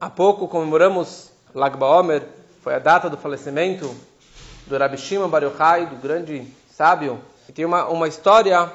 [0.00, 2.22] Há pouco comemoramos Lag BaOmer,
[2.62, 3.92] foi a data do falecimento
[4.68, 7.18] do Rabi Shimon Bar Yochai, do grande sábio.
[7.48, 8.70] E tem uma, uma história,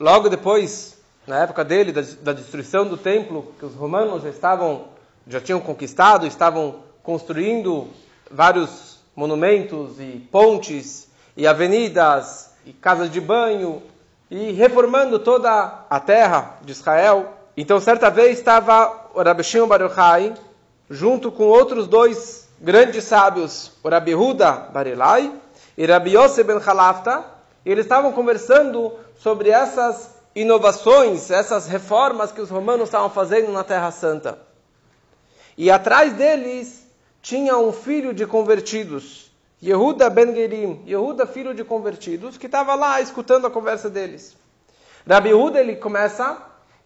[0.00, 0.98] logo depois,
[1.28, 4.86] na época dele, da, da destruição do templo, que os romanos já estavam,
[5.28, 7.86] já tinham conquistado, estavam construindo
[8.28, 13.80] vários monumentos e pontes e avenidas e casas de banho
[14.28, 17.32] e reformando toda a terra de Israel.
[17.56, 20.34] Então, certa vez estava o Rabi Shimon Bar Yochai,
[20.88, 25.32] junto com outros dois grandes sábios, o Rabi Huda Barilai
[25.76, 27.24] e Rabi Yosef Ben Halafta,
[27.64, 33.90] eles estavam conversando sobre essas inovações, essas reformas que os romanos estavam fazendo na Terra
[33.90, 34.38] Santa.
[35.56, 36.86] E atrás deles
[37.22, 39.30] tinha um filho de convertidos,
[39.62, 44.36] Yehuda Ben Gerim, Yehuda filho de convertidos, que estava lá escutando a conversa deles.
[45.08, 46.36] Rabi Yehuda, ele começa,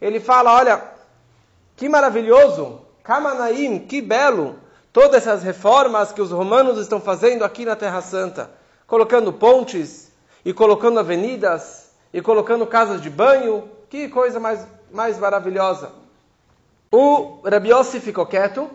[0.01, 0.83] ele fala, olha,
[1.77, 4.57] que maravilhoso Kamanaim, que belo!
[4.93, 8.51] Todas essas reformas que os romanos estão fazendo aqui na Terra Santa,
[8.87, 10.13] colocando pontes
[10.45, 15.91] e colocando avenidas e colocando casas de banho, que coisa mais, mais maravilhosa.
[16.93, 18.69] O Rabi Yossi ficou quieto,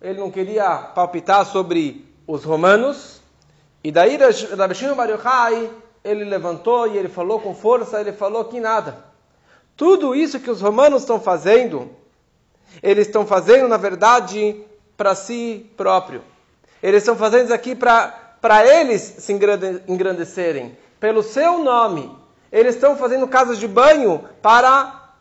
[0.00, 3.20] ele não queria palpitar sobre os romanos,
[3.84, 4.16] e daí
[4.56, 4.96] Rabi Shimon
[6.02, 9.04] ele levantou e ele falou com força, ele falou que nada.
[9.76, 11.90] Tudo isso que os romanos estão fazendo,
[12.82, 14.60] eles estão fazendo, na verdade,
[14.96, 16.22] para si próprio.
[16.82, 19.32] Eles estão fazendo isso aqui para eles se
[19.88, 20.76] engrandecerem.
[21.00, 22.10] Pelo seu nome.
[22.50, 25.12] Eles estão fazendo casas de banho para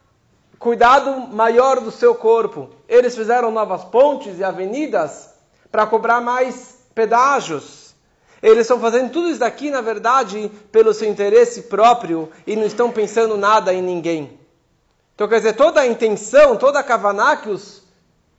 [0.60, 2.70] cuidado maior do seu corpo.
[2.88, 5.34] Eles fizeram novas pontes e avenidas
[5.72, 7.94] para cobrar mais pedágios.
[8.42, 12.92] Eles estão fazendo tudo isso daqui, na verdade, pelo seu interesse próprio e não estão
[12.92, 14.40] pensando nada em ninguém.
[15.16, 17.82] Então, quer dizer, toda a intenção, toda a kavaná que os,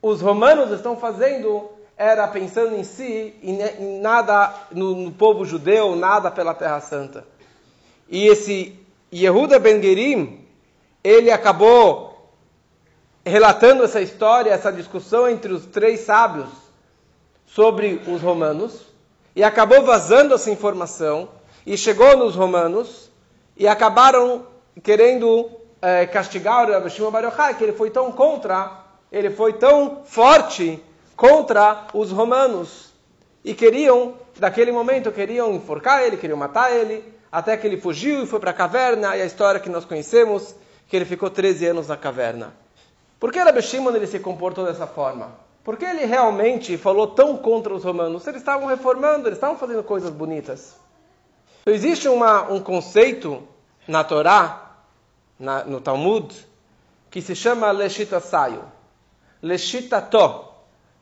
[0.03, 5.97] os romanos estão fazendo era pensando em si e em nada no, no, povo judeu,
[5.97, 7.27] nada pela Terra Santa.
[8.11, 8.79] E esse
[9.13, 10.47] Yehuda Ben Gerim,
[11.03, 12.31] ele acabou
[13.25, 16.49] relatando essa história, essa discussão entre os três sábios
[17.47, 18.83] sobre os romanos,
[19.35, 21.31] e acabou vazando essa informação,
[21.65, 23.11] e chegou nos romanos,
[23.57, 24.47] e acabaram
[24.83, 25.51] querendo
[25.81, 30.83] é, castigar Rabi Shimon Bar Yochai, que ele foi tão contra, ele foi tão forte
[31.17, 32.93] contra os romanos.
[33.45, 38.27] E queriam, daquele momento, queriam enforcar ele, queriam matar ele, até que ele fugiu e
[38.27, 40.55] foi para a caverna, e a história que nós conhecemos,
[40.89, 42.55] que ele ficou 13 anos na caverna.
[43.19, 45.47] Por que Rabi Shimon ele se comportou dessa forma?
[45.65, 48.27] Porque ele realmente falou tão contra os romanos?
[48.27, 50.77] Eles estavam reformando, eles estavam fazendo coisas bonitas.
[51.63, 53.43] Então, existe uma, um conceito
[53.89, 54.66] na Torá
[55.39, 56.35] na, no Talmud,
[57.11, 58.65] que se chama Leshita Sayo.
[59.43, 60.45] Leshitato.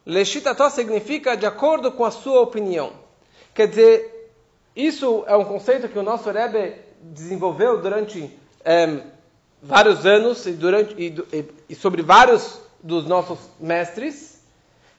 [0.04, 2.92] Leshitato significa de acordo com a sua opinião.
[3.54, 4.32] Quer dizer,
[4.76, 8.30] isso é um conceito que o nosso Rebbe desenvolveu durante
[8.64, 9.00] é,
[9.62, 14.42] vários anos e, durante, e, e sobre vários dos nossos mestres,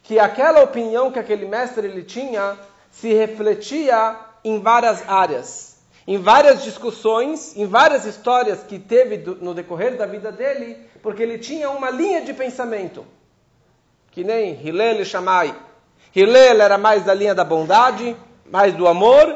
[0.01, 2.57] que aquela opinião que aquele mestre ele tinha
[2.91, 5.74] se refletia em várias áreas
[6.07, 11.39] em várias discussões, em várias histórias que teve no decorrer da vida dele, porque ele
[11.39, 13.05] tinha uma linha de pensamento.
[14.11, 15.55] Que nem Hillel e Shammai.
[16.15, 18.15] Hillel era mais da linha da bondade,
[18.45, 19.35] mais do amor,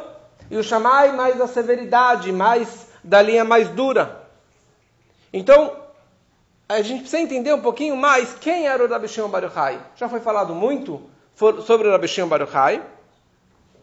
[0.50, 4.28] e o Shammai mais da severidade, mais da linha mais dura.
[5.34, 5.76] Então,
[6.68, 9.32] a gente precisa entender um pouquinho mais quem era o Rabi Shimon.
[9.96, 11.02] Já foi falado muito
[11.66, 12.30] sobre o Rabi Shimon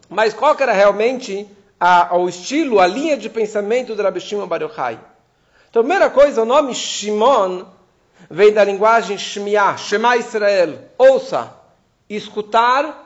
[0.09, 1.49] mas qual era realmente
[1.79, 4.99] a, ao estilo, a linha de pensamento do Rabbi Shimon Bar Yochai.
[5.69, 7.65] Então, primeira coisa, o nome Shimon
[8.29, 11.53] vem da linguagem Shmiah, Shema Israel, ouça,
[12.09, 13.05] escutar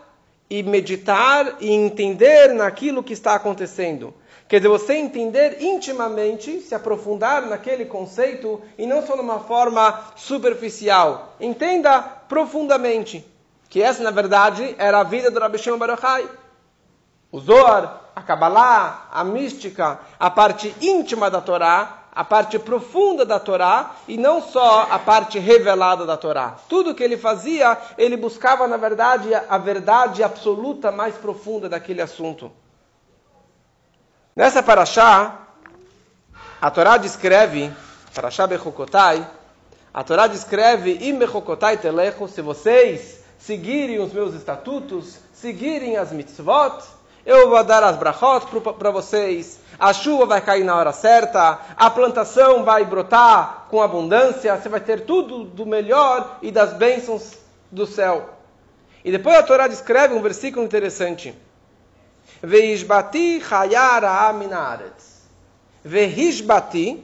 [0.50, 4.14] e meditar e entender naquilo que está acontecendo.
[4.48, 11.36] Quer dizer, você entender intimamente, se aprofundar naquele conceito e não só numa forma superficial.
[11.40, 13.26] Entenda profundamente
[13.70, 16.30] que essa, na verdade, era a vida do Rabbi Shimon Bar Yochai.
[17.32, 23.40] O Zohar, a Kabbalah, a mística, a parte íntima da Torá, a parte profunda da
[23.40, 26.58] Torá e não só a parte revelada da Torá.
[26.68, 32.52] Tudo que ele fazia, ele buscava, na verdade, a verdade absoluta mais profunda daquele assunto.
[34.36, 35.48] Nessa paraxá,
[36.62, 37.72] a Torá descreve,
[38.14, 39.26] paraxá Bechokotai,
[39.94, 46.84] a Torá descreve, Im Bechokotai Telecho, se vocês seguirem os meus estatutos, seguirem as mitzvot,
[47.26, 48.48] eu vou dar as brachot
[48.78, 54.56] para vocês, a chuva vai cair na hora certa, a plantação vai brotar com abundância,
[54.56, 57.34] você vai ter tudo do melhor e das bênçãos
[57.72, 58.30] do céu.
[59.04, 61.34] E depois a Torá descreve um versículo interessante.
[62.42, 65.22] Veishbati chayara aminaretz.
[65.84, 67.04] Veishbati,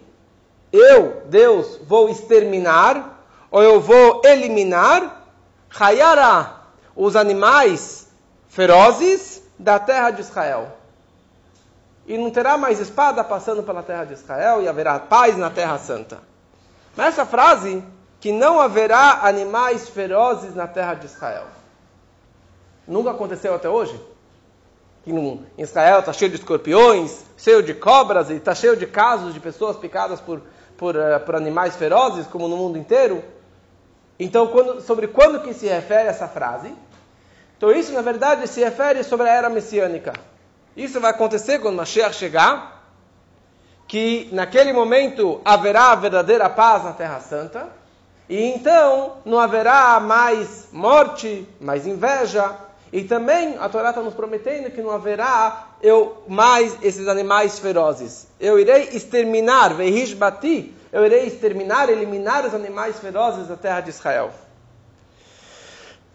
[0.71, 5.25] eu, Deus, vou exterminar, ou eu vou eliminar,
[5.69, 6.57] chayara,
[6.95, 8.07] os animais
[8.47, 10.77] ferozes da terra de Israel.
[12.05, 15.77] E não terá mais espada passando pela terra de Israel, e haverá paz na terra
[15.77, 16.19] santa.
[16.95, 17.83] Mas essa frase,
[18.19, 21.45] que não haverá animais ferozes na terra de Israel.
[22.87, 23.99] Nunca aconteceu até hoje?
[25.03, 29.33] Que em Israel está cheio de escorpiões, cheio de cobras, e está cheio de casos
[29.33, 30.41] de pessoas picadas por,
[30.77, 33.23] por, uh, por animais ferozes, como no mundo inteiro.
[34.19, 36.73] Então, quando, sobre quando que se refere essa frase?
[37.57, 40.13] Então isso, na verdade, se refere sobre a era messiânica.
[40.75, 42.83] Isso vai acontecer quando Mashiach chegar,
[43.87, 47.67] que naquele momento haverá a verdadeira paz na Terra Santa,
[48.29, 52.55] e então não haverá mais morte, mais inveja,
[52.91, 58.27] e também a Torá está nos prometendo que não haverá eu mais esses animais ferozes.
[58.39, 63.89] Eu irei exterminar, veihish bati, eu irei exterminar, eliminar os animais ferozes da terra de
[63.89, 64.31] Israel.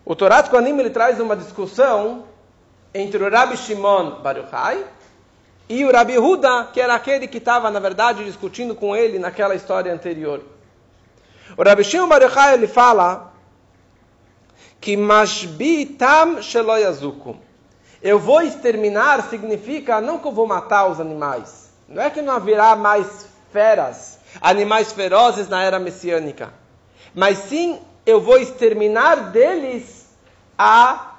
[0.05, 2.25] O Torat Kohanim ele traz uma discussão
[2.93, 4.85] entre o Rabi Shimon Bar Yochai
[5.69, 9.55] e o Rabi Huda, que era aquele que estava, na verdade, discutindo com ele naquela
[9.55, 10.43] história anterior.
[11.57, 13.33] O Rabi Shimon Bar Yochai, ele fala
[14.81, 17.37] que Mashbi Tam Sheloyazuku.
[18.03, 21.71] Eu vou exterminar significa não que eu vou matar os animais.
[21.89, 26.53] Não é que não haverá mais feras, animais ferozes na era messiânica.
[27.15, 30.07] Mas sim eu vou exterminar deles
[30.59, 31.17] a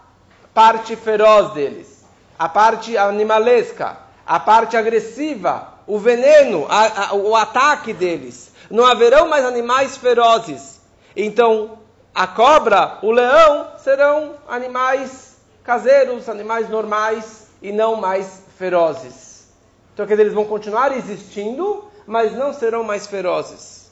[0.53, 2.05] parte feroz deles,
[2.37, 8.51] a parte animalesca, a parte agressiva, o veneno, a, a, o ataque deles.
[8.69, 10.81] Não haverão mais animais ferozes.
[11.15, 11.79] Então,
[12.13, 19.47] a cobra, o leão serão animais caseiros, animais normais e não mais ferozes.
[19.93, 23.91] Então, quer dizer, eles vão continuar existindo, mas não serão mais ferozes.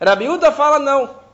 [0.00, 1.25] Rabiúda fala não.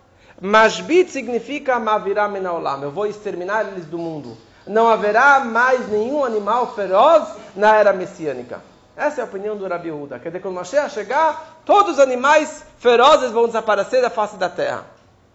[0.43, 2.83] Masbit significa mavirá menaolam.
[2.83, 4.37] Eu vou exterminar eles do mundo.
[4.67, 8.61] Não haverá mais nenhum animal feroz na era messiânica.
[8.97, 10.19] Essa é a opinião do Rabi Huda.
[10.19, 14.85] Quer dizer, quando Mashiach chegar, todos os animais ferozes vão desaparecer da face da terra.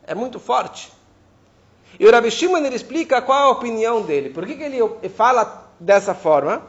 [0.06, 0.92] É muito forte.
[1.98, 4.31] E o Rabi Shimon ele explica qual é a opinião dele.
[4.31, 6.62] Por que, que ele fala dessa forma?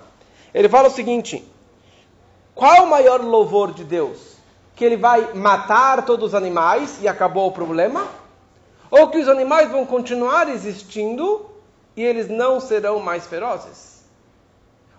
[0.55, 1.45] Ele fala o seguinte:
[2.55, 4.39] qual o maior louvor de Deus?
[4.77, 8.18] Que ele vai matar todos os animais e acabou o problema?
[8.91, 11.47] Ou que os animais vão continuar existindo
[11.97, 14.05] e eles não serão mais ferozes.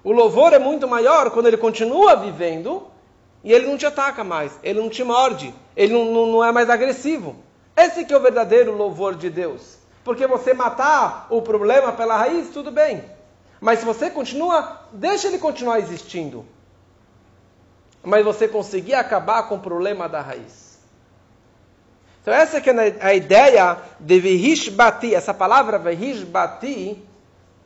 [0.04, 2.88] O louvor é muito maior quando ele continua vivendo
[3.44, 6.52] e ele não te ataca mais, ele não te morde, ele não, não, não é
[6.52, 7.36] mais agressivo.
[7.76, 9.78] Esse que é o verdadeiro louvor de Deus.
[10.04, 13.04] Porque você matar o problema pela raiz, tudo bem.
[13.62, 16.46] Mas se você continua, deixa ele continuar existindo.
[18.04, 20.69] Mas você conseguir acabar com o problema da raiz.
[22.22, 25.16] Então essa que é a ideia de Vihish Bati.
[25.16, 27.02] Essa palavra Vihish Bati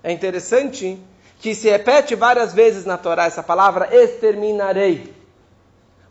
[0.03, 0.99] é interessante
[1.39, 5.13] que se repete várias vezes na Torá essa palavra exterminarei.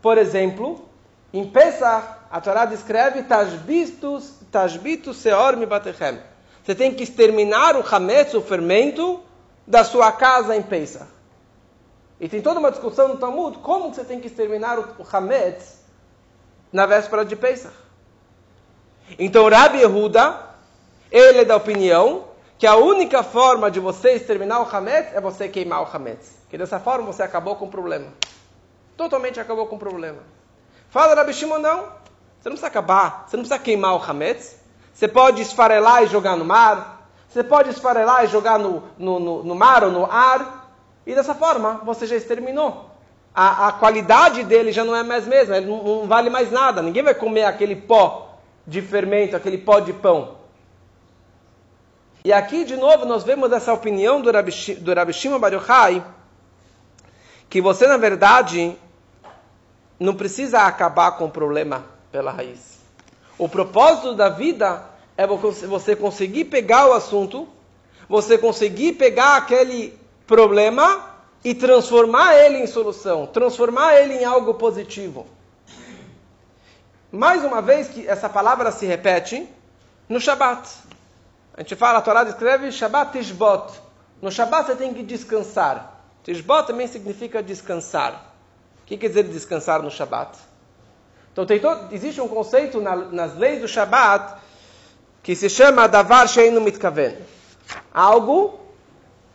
[0.02, 0.86] Por exemplo,
[1.32, 6.18] em Pesach, a Torá descreve Tashbitus, Tashbitus Seor Mibatechem.
[6.62, 9.20] Você tem que exterminar o Hametz, o fermento,
[9.66, 11.06] da sua casa em Pesach.
[12.20, 15.80] E tem toda uma discussão no Talmud, como você tem que exterminar o Hametz
[16.72, 17.74] na véspera de Pesach.
[19.18, 20.36] Então Rabi Yehuda,
[21.10, 22.24] ele é da opinião
[22.58, 26.36] que a única forma de você exterminar o Hametz é você queimar o Hametz.
[26.48, 28.06] Que dessa forma você acabou com o problema.
[28.96, 30.18] Totalmente acabou com o problema.
[30.88, 31.78] Fala Rabi Shimon, não.
[31.78, 34.56] Você não precisa acabar, você não precisa queimar o Hametz.
[34.94, 37.08] Você pode esfarelar e jogar no mar.
[37.28, 40.70] Você pode esfarelar e jogar no, no, no, no mar ou no ar.
[41.06, 42.90] E dessa forma você já exterminou.
[43.34, 46.82] A, a qualidade dele já não é mais mesma, ele não, não vale mais nada.
[46.82, 48.31] Ninguém vai comer aquele pó
[48.66, 50.36] de fermento, aquele pó de pão.
[52.24, 54.94] E aqui, de novo, nós vemos essa opinião do Rabi, do
[57.50, 58.76] que você, na verdade,
[59.98, 62.78] não precisa acabar com o problema pela raiz.
[63.36, 64.84] O propósito da vida
[65.16, 67.48] é você conseguir pegar o assunto,
[68.08, 71.10] você conseguir pegar aquele problema
[71.44, 75.26] e transformar ele em solução, transformar ele em algo positivo.
[77.12, 79.46] Mais uma vez que essa palavra se repete
[80.08, 80.66] no Shabat.
[81.52, 83.70] A gente fala, a Torá descreve Shabat Tishbot.
[84.22, 86.00] No Shabat você tem que descansar.
[86.24, 88.32] Tishbot também significa descansar.
[88.82, 90.38] O que quer dizer descansar no Shabat?
[91.30, 94.40] Então todo, existe um conceito na, nas leis do Shabat
[95.22, 97.18] que se chama Davar Sheinu Mitkaven.
[97.92, 98.58] algo,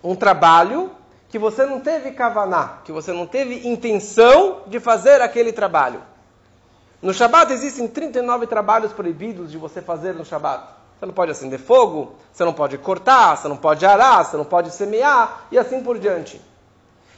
[0.04, 0.90] um trabalho,
[1.30, 6.02] que você não teve kavaná, que você não teve intenção de fazer aquele trabalho.
[7.02, 10.64] No Shabat existem 39 trabalhos proibidos de você fazer no Shabat.
[10.98, 14.46] Você não pode acender fogo, você não pode cortar, você não pode arar, você não
[14.46, 16.42] pode semear e assim por diante.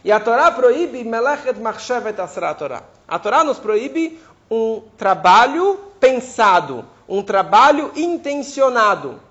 [0.03, 2.83] E a Torá proíbe melechet machshevet asra Torá.
[3.07, 4.19] A Torá nos proíbe
[4.51, 9.21] um trabalho pensado, um trabalho intencionado.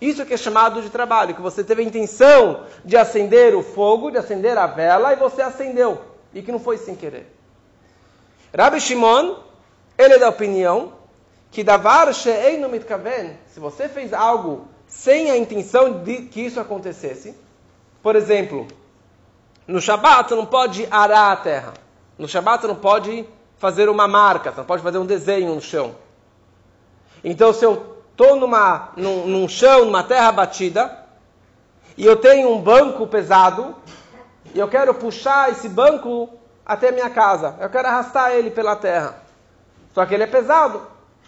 [0.00, 4.10] Isso que é chamado de trabalho, que você teve a intenção de acender o fogo,
[4.10, 6.00] de acender a vela e você acendeu,
[6.32, 7.33] e que não foi sem querer.
[8.56, 9.36] Rabbi Shimon,
[9.98, 10.92] ele é da opinião
[11.50, 17.34] que davar she'einu mitkaven, se você fez algo sem a intenção de que isso acontecesse,
[18.00, 18.68] por exemplo,
[19.66, 21.74] no Shabat você não pode arar a terra,
[22.16, 25.60] no Shabat você não pode fazer uma marca, você não pode fazer um desenho no
[25.60, 25.96] chão.
[27.24, 30.96] Então se eu estou numa, num, num chão, numa terra batida,
[31.96, 33.74] e eu tenho um banco pesado,
[34.54, 36.28] e eu quero puxar esse banco
[36.64, 37.56] até minha casa.
[37.60, 39.16] Eu quero arrastar ele pela terra.
[39.92, 40.82] Só que ele é pesado.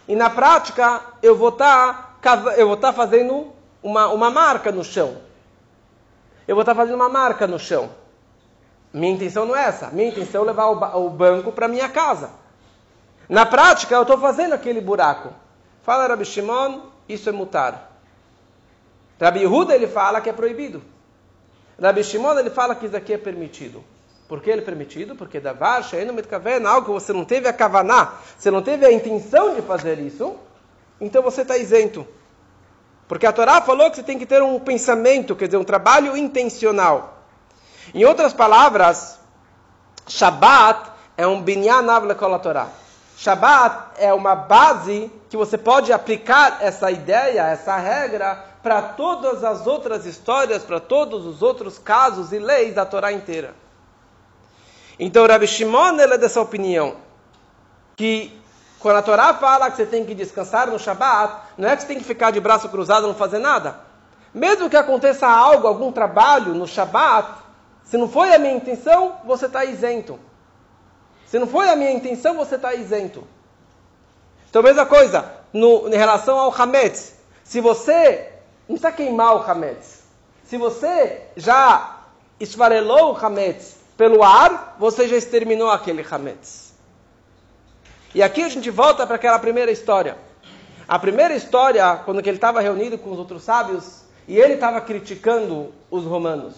[0.08, 3.52] E na prática, eu vou estar tá, eu vou tá fazendo
[3.82, 5.16] uma, uma marca no chão.
[6.46, 7.90] Eu vou estar tá fazendo uma marca no chão.
[8.92, 9.88] Minha intenção não é essa.
[9.88, 12.30] Minha intenção é levar o, o banco para minha casa.
[13.28, 15.32] Na prática, eu estou fazendo aquele buraco.
[15.82, 18.00] Fala Rabi Shimon, isso é mutar.
[19.20, 20.82] Rabi Yehuda, ele fala que é proibido.
[21.80, 23.84] Rabi Shimon, ele fala que isso aqui é permitido.
[24.28, 25.14] Por que ele é permitido?
[25.14, 28.92] Porque davar sheinu mitkaven, algo que você não teve a kavaná, você não teve a
[28.92, 30.34] intenção de fazer isso,
[31.00, 32.06] então você está isento.
[33.06, 36.16] Porque a Torá falou que você tem que ter um pensamento, quer dizer, um trabalho
[36.16, 37.18] intencional.
[37.94, 39.18] Em outras palavras,
[40.08, 42.66] Shabbat é um binyan avlekol Torá.
[43.16, 49.68] Shabbat é uma base que você pode aplicar essa ideia, essa regra, para todas as
[49.68, 53.54] outras histórias, para todos os outros casos e leis da Torá inteira.
[54.98, 56.96] Então, Rabi Shimon é dessa opinião
[57.96, 58.32] que
[58.78, 61.88] quando a Torá fala que você tem que descansar no Shabat, não é que você
[61.88, 63.80] tem que ficar de braço cruzado não fazer nada.
[64.32, 67.28] Mesmo que aconteça algo, algum trabalho no Shabat,
[67.84, 70.18] se não foi a minha intenção, você está isento.
[71.26, 73.26] Se não foi a minha intenção, você está isento.
[74.48, 77.14] Então, mesma coisa, no, em relação ao Hametz.
[77.44, 78.32] Se você
[78.68, 80.02] não precisa queimar o Hametz.
[80.44, 82.00] Se você já
[82.38, 86.74] esfarelou o Hametz pelo ar, você já exterminou aquele Hametz.
[88.14, 90.16] E aqui a gente volta para aquela primeira história.
[90.88, 95.72] A primeira história, quando ele estava reunido com os outros sábios, e ele estava criticando
[95.90, 96.54] os romanos.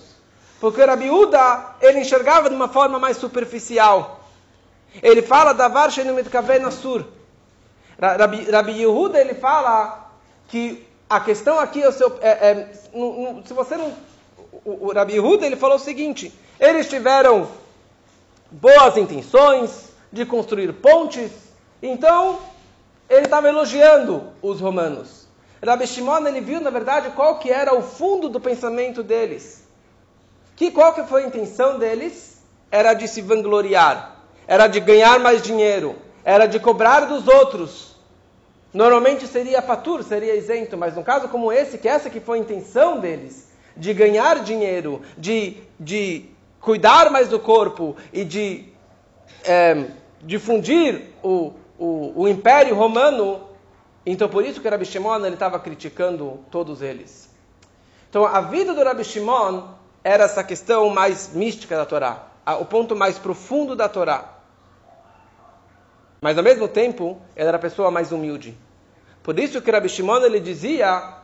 [0.61, 4.21] Porque Rabi Uda, ele enxergava de uma forma mais superficial.
[5.02, 6.07] Ele fala da Varshen
[6.71, 7.04] Sur.
[8.00, 10.12] Rabi, Rabi Yehuda, ele fala
[10.49, 12.73] que a questão aqui é, o seu, é, é
[13.45, 13.92] se você não...
[14.64, 17.49] O, o Rabi Yehuda, ele falou o seguinte, eles tiveram
[18.50, 21.31] boas intenções de construir pontes,
[21.83, 22.38] então
[23.09, 25.27] ele estava elogiando os romanos.
[25.65, 29.67] Rabi Shimon ele viu, na verdade, qual que era o fundo do pensamento deles.
[30.57, 32.43] Que qual que foi a intenção deles?
[32.71, 37.97] Era de se vangloriar, era de ganhar mais dinheiro, era de cobrar dos outros.
[38.73, 42.41] Normalmente seria patur, seria isento, mas no caso como esse, que essa que foi a
[42.41, 46.27] intenção deles, de ganhar dinheiro, de, de
[46.61, 48.73] cuidar mais do corpo e de
[49.45, 49.87] é,
[50.23, 53.41] difundir o, o, o, Império Romano,
[54.05, 57.31] então por isso que Rabi Shimon estava criticando todos eles.
[58.11, 59.65] Então a vida do Rabi Shimon
[60.03, 62.27] era essa questão mais mística da Torá,
[62.61, 64.35] o ponto mais profundo da Torá.
[66.21, 68.57] Mas ao mesmo tempo, ele era a pessoa mais humilde.
[69.23, 71.15] Por isso que Rabi Shimon ele dizia,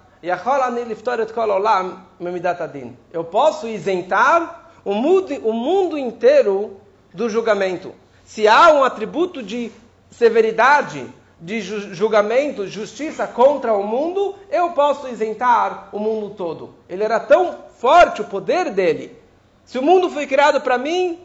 [3.12, 6.81] eu posso isentar o mundo, o mundo inteiro
[7.12, 7.95] do julgamento.
[8.25, 9.71] Se há um atributo de
[10.11, 11.07] severidade,
[11.41, 16.75] de julgamento, justiça contra o mundo, eu posso isentar o mundo todo.
[16.88, 19.17] Ele era tão forte o poder dele.
[19.64, 21.19] Se o mundo foi criado para mim,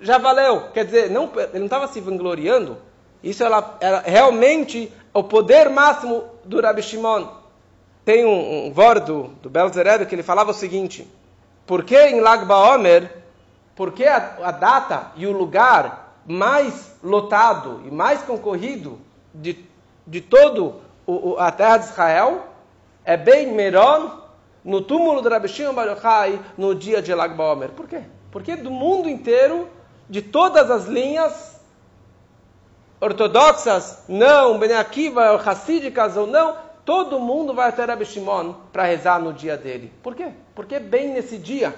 [0.00, 0.68] já valeu.
[0.72, 2.76] Quer dizer, não, ele não estava se vangloriando.
[3.22, 7.26] Isso era, era, realmente o poder máximo do Rabi Shimon.
[8.04, 11.08] Tem um, um do, do que ele falava o seguinte:
[11.66, 13.10] por que em Lag Baomer,
[13.74, 18.98] por que a, a data e o lugar mais lotado e mais concorrido
[19.34, 19.64] de,
[20.06, 22.46] de todo o, a terra de Israel
[23.04, 24.22] é bem Meron,
[24.64, 27.70] no túmulo do Rabi Shimon Bar Yochai, no dia de Lag Baomer.
[27.70, 28.00] Por quê?
[28.30, 29.68] Porque do mundo inteiro,
[30.08, 31.60] de todas as linhas
[33.00, 39.20] ortodoxas, não, Bnei Akiva, Hassídicas ou não, todo mundo vai até Rabi Shimon para rezar
[39.20, 39.92] no dia dele.
[40.02, 40.30] Por quê?
[40.54, 41.74] Porque bem nesse dia.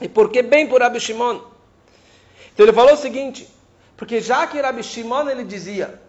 [0.00, 1.40] E por que bem por Rabi Shimon?
[2.52, 3.48] Então ele falou o seguinte,
[3.96, 6.00] porque já que Rabi Shimon ele dizia,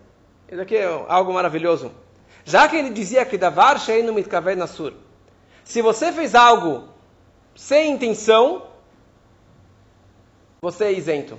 [0.51, 1.91] isso aqui é algo maravilhoso,
[2.43, 4.93] já que ele dizia que Davar Sheinu Mitkaveh Nasur,
[5.63, 6.87] se você fez algo
[7.55, 8.63] sem intenção,
[10.61, 11.37] você é isento.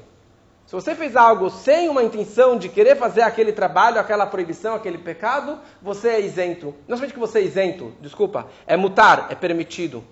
[0.68, 4.98] Se você fez algo sem uma intenção de querer fazer aquele trabalho, aquela proibição, aquele
[4.98, 6.74] pecado, você é isento.
[6.86, 10.04] Não somente que você é isento, desculpa, é mutar, é permitido.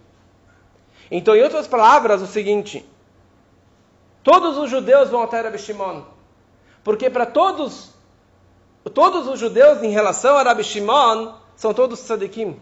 [1.10, 2.90] Então, em outras palavras, o seguinte:
[4.22, 6.04] todos os judeus vão até Rabi Shimon,
[6.82, 7.92] porque para todos,
[8.94, 12.58] todos os judeus em relação a Rabi Shimon são todos tzadikim.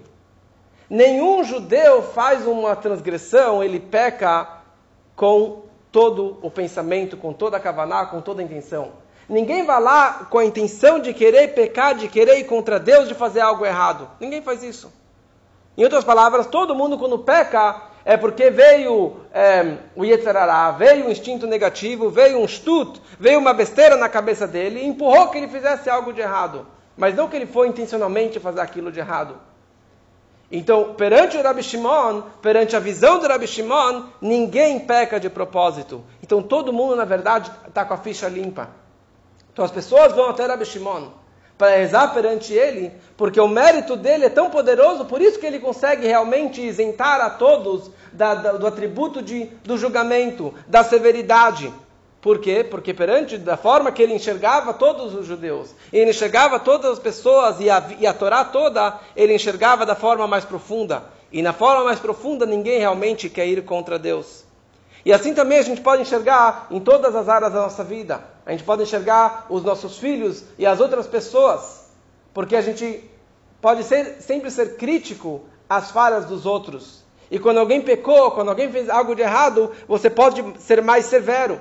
[0.91, 4.65] Nenhum judeu faz uma transgressão, ele peca
[5.15, 5.63] com
[5.95, 8.95] todo o pensamento, com toda a kavaná, com toda a intenção.
[9.29, 13.15] Ninguém vai lá com a intenção de querer pecar, de querer ir contra Deus, de
[13.15, 14.11] fazer algo errado.
[14.19, 14.93] Ninguém faz isso.
[15.79, 21.11] Em outras palavras, todo mundo quando peca é porque veio é, o Yetzerará, veio um
[21.11, 25.47] instinto negativo, veio um stut, veio uma besteira na cabeça dele e empurrou que ele
[25.47, 26.67] fizesse algo de errado.
[26.97, 29.37] Mas não que ele foi intencionalmente fazer aquilo de errado.
[30.51, 36.05] Então, perante o Rabi Shimon, perante a visão do Rabi Shimon, ninguém peca de propósito.
[36.23, 38.69] Então, todo mundo, na verdade, está com a ficha limpa.
[39.53, 41.09] Então, as pessoas vão até Rabi Shimon
[41.57, 45.61] para rezar perante ele, porque o mérito dele é tão poderoso, por isso que ele
[45.61, 51.73] consegue realmente isentar a todos da, da, do atributo de, do julgamento, da severidade.
[52.25, 52.65] Por quê?
[52.65, 57.61] Porque perante da forma que ele enxergava todos os judeus, ele enxergava todas as pessoas
[57.61, 61.05] e a, e a Torá toda, ele enxergava da forma mais profunda.
[61.31, 64.43] E na forma mais profunda, ninguém realmente quer ir contra Deus.
[65.05, 68.25] E assim também a gente pode enxergar em todas as áreas da nossa vida.
[68.47, 71.91] A gente pode enxergar os nossos filhos e as outras pessoas.
[72.33, 73.05] Porque a gente
[73.61, 77.05] pode ser, sempre ser crítico às falhas dos outros.
[77.31, 81.61] E quando alguém pecou, quando alguém fez algo de errado, você pode ser mais severo.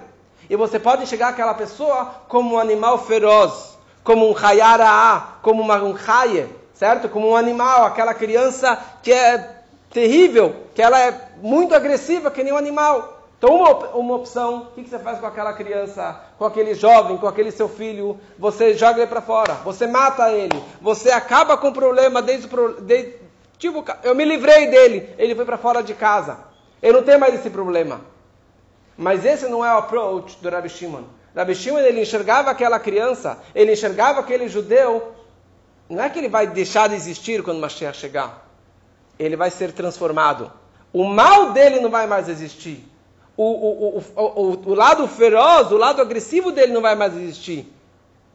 [0.50, 5.82] E você pode enxergar aquela pessoa como um animal feroz, como um hayaraá, como uma,
[5.82, 7.08] um haye, certo?
[7.08, 12.52] Como um animal, aquela criança que é terrível, que ela é muito agressiva, que nem
[12.52, 13.22] um animal.
[13.38, 17.18] Então, uma, uma opção, o que, que você faz com aquela criança, com aquele jovem,
[17.18, 18.18] com aquele seu filho?
[18.40, 22.82] Você joga ele para fora, você mata ele, você acaba com o problema desde o.
[22.82, 23.16] Desde,
[23.58, 26.38] tipo, eu me livrei dele, ele foi para fora de casa.
[26.82, 28.02] Ele não tem mais esse problema.
[28.98, 31.04] Mas esse não é o approach do Rabbi Shimon.
[31.36, 35.14] Rabbi Shimon ele enxergava aquela criança, ele enxergava aquele judeu.
[35.90, 38.48] Não é que ele vai deixar de existir quando Mashiach chegar.
[39.18, 40.52] Ele vai ser transformado.
[40.92, 42.88] O mal dele não vai mais existir.
[43.36, 47.74] O, o, o, o, lado feroz, o lado agressivo dele não vai mais existir.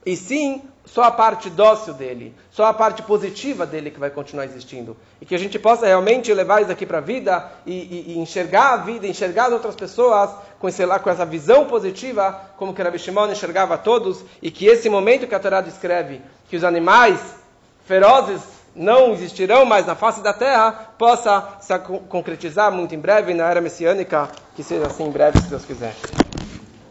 [0.05, 4.45] E sim, só a parte dócil dele, só a parte positiva dele que vai continuar
[4.45, 4.97] existindo.
[5.21, 8.19] E que a gente possa realmente levar isso aqui para a vida e, e, e,
[8.19, 12.83] enxergar a vida, enxergar as outras pessoas com, esse, com essa visão positiva, como que
[12.83, 16.65] Rabbi Shimon enxergava a todos, e que esse momento que a Torá descreve, que os
[16.65, 17.21] animais
[17.87, 18.43] ferozes
[18.75, 21.77] não existirão mais na face da terra, possa se
[22.09, 25.95] concretizar muito em breve na era messiânica, que seja assim em breve, se Deus quiser.